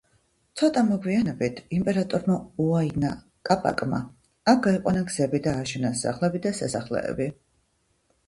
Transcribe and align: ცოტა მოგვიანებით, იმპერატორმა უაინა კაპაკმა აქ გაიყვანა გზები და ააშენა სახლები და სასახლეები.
ცოტა 0.59 0.81
მოგვიანებით, 0.85 1.59
იმპერატორმა 1.79 2.37
უაინა 2.63 3.11
კაპაკმა 3.49 3.99
აქ 4.53 4.63
გაიყვანა 4.67 5.03
გზები 5.11 5.41
და 5.49 5.53
ააშენა 5.59 5.91
სახლები 6.01 6.41
და 6.47 6.57
სასახლეები. 6.61 7.29